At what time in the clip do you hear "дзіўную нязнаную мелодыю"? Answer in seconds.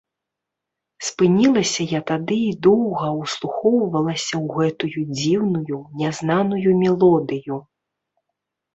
5.17-7.65